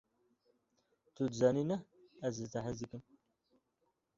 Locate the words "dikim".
2.81-3.01